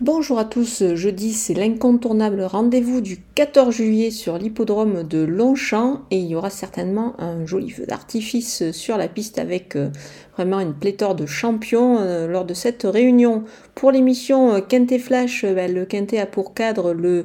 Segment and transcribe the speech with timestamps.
[0.00, 6.18] Bonjour à tous, jeudi c'est l'incontournable rendez-vous du 14 juillet sur l'hippodrome de Longchamp et
[6.18, 9.90] il y aura certainement un joli feu d'artifice sur la piste avec euh,
[10.36, 13.42] vraiment une pléthore de champions euh, lors de cette réunion.
[13.74, 17.24] Pour l'émission euh, Quintet Flash, bah, le Quintet a pour cadre le,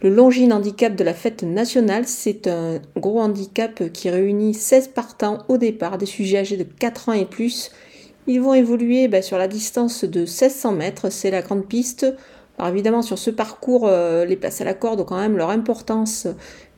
[0.00, 2.04] le Handicap de la fête nationale.
[2.06, 7.10] C'est un gros handicap qui réunit 16 partants au départ, des sujets âgés de 4
[7.10, 7.70] ans et plus
[8.26, 12.06] ils vont évoluer bah, sur la distance de 1600 mètres, c'est la grande piste.
[12.58, 15.50] Alors évidemment, sur ce parcours, euh, les places à la corde ont quand même leur
[15.50, 16.28] importance.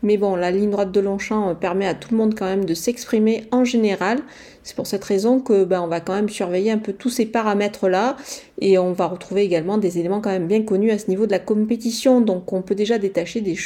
[0.03, 2.65] Mais bon, la ligne droite de Longchamp euh, permet à tout le monde quand même
[2.65, 4.21] de s'exprimer en général.
[4.63, 7.27] C'est pour cette raison que bah, on va quand même surveiller un peu tous ces
[7.27, 8.17] paramètres-là.
[8.59, 11.33] Et on va retrouver également des éléments quand même bien connus à ce niveau de
[11.33, 12.23] la compétition.
[12.23, 13.57] Donc on peut déjà détacher des,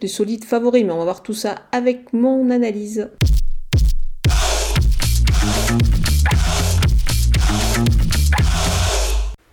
[0.00, 0.84] des solides favoris.
[0.84, 3.08] Mais on va voir tout ça avec mon analyse.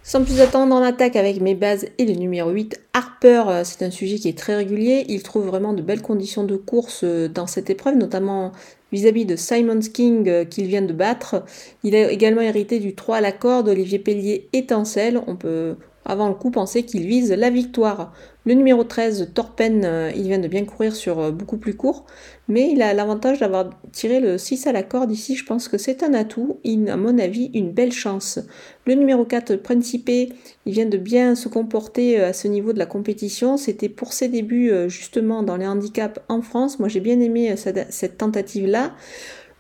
[0.07, 3.83] Sans plus attendre, en attaque avec mes bases et le numéro 8, Harper, euh, c'est
[3.83, 5.03] un sujet qui est très régulier.
[5.09, 8.53] Il trouve vraiment de belles conditions de course euh, dans cette épreuve, notamment
[8.93, 11.43] vis-à-vis de Simon King euh, qu'il vient de battre.
[11.83, 15.19] Il a également hérité du 3 à la corde, Olivier Pellier étincelle.
[15.27, 15.75] On peut
[16.07, 18.13] avant le coup penser qu'il vise la victoire.
[18.45, 22.05] Le numéro 13, Torpen, euh, il vient de bien courir sur euh, beaucoup plus court,
[22.47, 25.77] mais il a l'avantage d'avoir tiré le 6 à la corde ici, je pense que
[25.77, 28.39] c'est un atout, à mon avis, une belle chance.
[28.85, 30.33] Le numéro 4, Principe, il
[30.65, 34.29] vient de bien se comporter euh, à ce niveau de la compétition, c'était pour ses
[34.29, 38.93] débuts justement dans les handicaps en France, moi j'ai bien aimé cette tentative-là.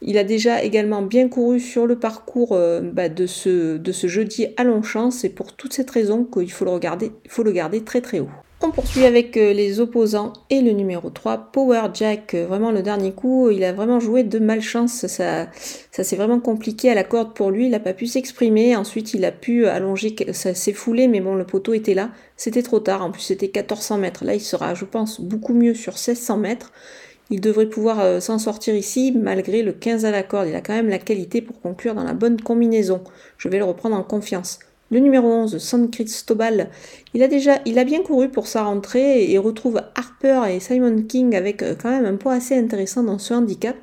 [0.01, 2.57] Il a déjà également bien couru sur le parcours
[2.93, 5.11] bah, de, ce, jeudi à Longchamp.
[5.11, 8.29] C'est pour toute cette raison qu'il faut le regarder, faut le garder très très haut.
[8.59, 12.33] On poursuit avec euh, les opposants et le numéro 3, Power Jack.
[12.33, 15.05] Euh, vraiment le dernier coup, il a vraiment joué de malchance.
[15.05, 15.47] Ça,
[15.91, 17.65] ça s'est vraiment compliqué à la corde pour lui.
[17.65, 18.75] Il n'a pas pu s'exprimer.
[18.75, 22.09] Ensuite, il a pu allonger, ça s'est foulé, mais bon, le poteau était là.
[22.35, 23.03] C'était trop tard.
[23.03, 24.25] En plus, c'était 1400 mètres.
[24.25, 26.71] Là, il sera, je pense, beaucoup mieux sur 1600 mètres.
[27.29, 30.47] Il devrait pouvoir euh, s'en sortir ici malgré le 15 à la corde.
[30.47, 33.01] Il a quand même la qualité pour conclure dans la bonne combinaison.
[33.37, 34.59] Je vais le reprendre en confiance.
[34.89, 36.69] Le numéro 11, San Cristobal,
[37.13, 41.01] il a déjà, il a bien couru pour sa rentrée et retrouve Harper et Simon
[41.01, 43.75] King avec euh, quand même un poids assez intéressant dans ce handicap.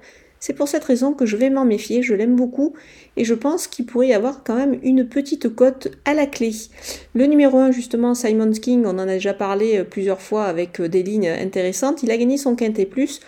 [0.46, 2.74] C'est pour cette raison que je vais m'en méfier, je l'aime beaucoup
[3.16, 6.50] et je pense qu'il pourrait y avoir quand même une petite cote à la clé.
[7.14, 10.80] Le numéro 1 justement, Simon King, on en a déjà parlé euh, plusieurs fois avec
[10.80, 13.20] euh, des lignes intéressantes, il a gagné son quintet plus.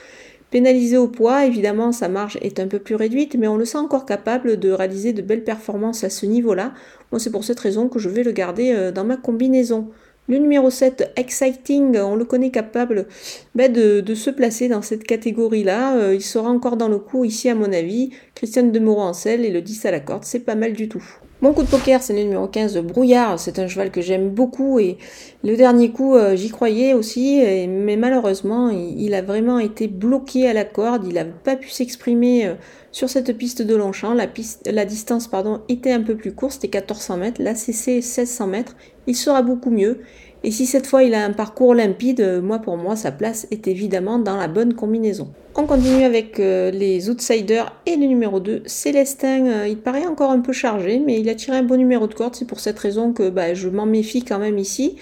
[0.50, 3.78] Pénalisé au poids, évidemment, sa marge est un peu plus réduite, mais on le sent
[3.78, 6.75] encore capable de réaliser de belles performances à ce niveau-là.
[7.12, 9.88] Moi, c'est pour cette raison que je vais le garder euh, dans ma combinaison.
[10.28, 13.06] Le numéro 7, Exciting, on le connaît capable
[13.54, 15.97] ben, de, se placer dans cette catégorie-là.
[15.97, 18.10] Euh, il sera encore dans le coup ici, à mon avis.
[18.34, 20.88] Christiane de Moreau en selle et le 10 à la corde, c'est pas mal du
[20.88, 21.04] tout.
[21.42, 23.38] Mon coup de poker, c'est le numéro 15, Brouillard.
[23.38, 24.98] C'est un cheval que j'aime beaucoup et
[25.44, 30.54] le dernier coup, euh, j'y croyais aussi, mais malheureusement, il, a vraiment été bloqué à
[30.54, 31.06] la corde.
[31.06, 32.54] Il n'a pas pu s'exprimer euh,
[32.96, 34.14] sur cette piste de Longchamp.
[34.14, 34.26] La,
[34.64, 35.28] la distance
[35.68, 37.42] était un peu plus courte, c'était 1400 mètres.
[37.42, 38.74] Là, c'est 1600 mètres.
[39.06, 40.00] Il sera beaucoup mieux.
[40.42, 43.48] Et si cette fois il a un parcours limpide, euh, moi pour moi sa place
[43.50, 45.28] est évidemment dans la bonne combinaison.
[45.56, 49.46] On continue avec euh, les outsiders et le numéro 2, Célestin.
[49.46, 52.14] Euh, il paraît encore un peu chargé, mais il a tiré un bon numéro de
[52.14, 52.34] corde.
[52.34, 54.96] C'est pour cette raison que bah, je m'en méfie quand même ici.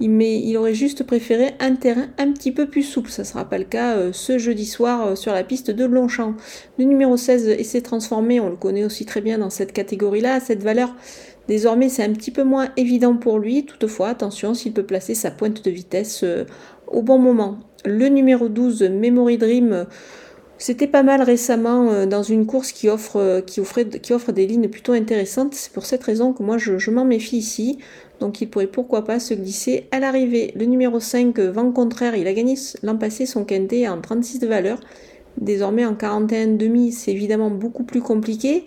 [0.00, 3.10] Mais il aurait juste préféré un terrain un petit peu plus souple.
[3.10, 6.34] Ça ne sera pas le cas ce jeudi soir sur la piste de Longchamp.
[6.78, 10.40] Le numéro 16 essaie transformé, on le connaît aussi très bien dans cette catégorie-là.
[10.40, 10.94] Cette valeur
[11.50, 13.64] Désormais, c'est un petit peu moins évident pour lui.
[13.66, 16.44] Toutefois, attention s'il peut placer sa pointe de vitesse euh,
[16.86, 17.58] au bon moment.
[17.84, 19.86] Le numéro 12, Memory Dream,
[20.60, 24.68] c'était pas mal récemment euh, dans une course qui offre, euh, qui, offre des lignes
[24.68, 25.54] plutôt intéressantes.
[25.54, 27.78] C'est pour cette raison que moi je, m'en méfie ici.
[28.20, 30.52] Donc il pourrait pourquoi pas se glisser à l'arrivée.
[30.54, 34.46] Le numéro 5, Vent Contraire, il a gagné l'an passé son quintet en 36 de
[34.46, 34.78] valeur.
[35.38, 38.66] Désormais en 41 demi, c'est évidemment beaucoup plus compliqué.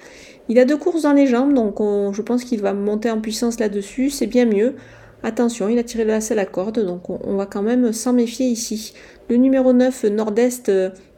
[0.50, 3.60] Il a deux courses dans les jambes, donc je pense qu'il va monter en puissance
[3.60, 4.74] là-dessus, c'est bien mieux.
[5.22, 8.48] Attention, il a tiré la selle à corde, donc on, va quand même s'en méfier
[8.48, 8.94] ici.
[9.30, 10.72] Le numéro 9, Nord-Est,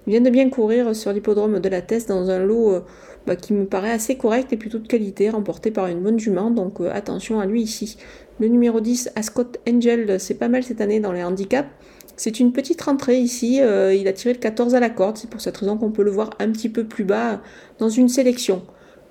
[0.07, 2.79] euh, vient de bien courir sur l'hippodrome de la Teste dans un lot euh,
[3.25, 6.51] bah, qui me paraît assez correct et plutôt de qualité, remporté par une bonne jument,
[6.51, 7.97] donc euh, attention à lui ici.
[8.39, 11.69] Le numéro 10, Ascot Angel, c'est pas mal cette année dans les handicaps.
[12.17, 15.41] C'est une petite rentrée ici, il a tiré le 14 à la corde, c'est pour
[15.41, 17.41] cette raison qu'on peut le voir un petit peu plus bas
[17.77, 18.61] dans une sélection.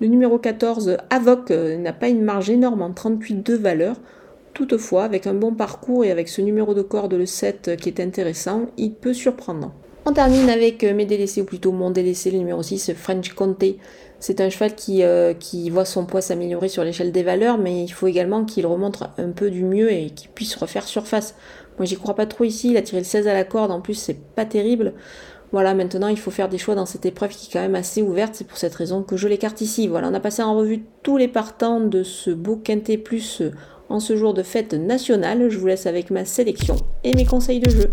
[0.01, 3.95] Le numéro 14, Avoc, euh, n'a pas une marge énorme en 38 de valeur.
[4.53, 8.01] Toutefois, avec un bon parcours et avec ce numéro de corde, le 7, qui est
[8.01, 9.73] intéressant, il peut surprendre.
[10.07, 13.79] On termine avec mes délaissés, ou plutôt mon délaissé, le numéro 6, French Comté.
[14.19, 15.03] C'est un cheval qui,
[15.39, 19.01] qui voit son poids s'améliorer sur l'échelle des valeurs, mais il faut également qu'il remonte
[19.17, 21.35] un peu du mieux et qu'il puisse refaire surface.
[21.77, 23.81] Moi j'y crois pas trop ici, il a tiré le 16 à la corde, en
[23.81, 24.93] plus c'est pas terrible.
[25.51, 28.01] Voilà, maintenant il faut faire des choix dans cette épreuve qui est quand même assez
[28.01, 29.87] ouverte, c'est pour cette raison que je l'écarte ici.
[29.87, 33.41] Voilà, on a passé en revue tous les partants de ce beau Quintet Plus
[33.89, 35.49] en ce jour de fête nationale.
[35.49, 37.91] Je vous laisse avec ma sélection et mes conseils de jeu.